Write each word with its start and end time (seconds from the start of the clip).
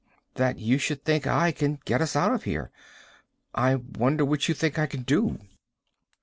"That 0.33 0.57
you 0.57 0.79
should 0.79 1.05
think 1.05 1.27
I 1.27 1.51
can 1.51 1.77
get 1.85 2.01
us 2.01 2.15
out 2.15 2.33
of 2.33 2.41
here. 2.45 2.71
I 3.53 3.75
wonder 3.75 4.25
what 4.25 4.49
you 4.49 4.55
think 4.55 4.79
I 4.79 4.87
can 4.87 5.03
do." 5.03 5.37